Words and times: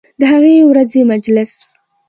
د 0.19 0.21
هغې 0.31 0.53
ورځې 0.69 1.01
مجلس 1.11 1.51